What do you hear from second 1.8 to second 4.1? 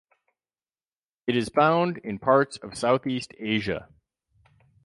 in parts of Southeast Asia.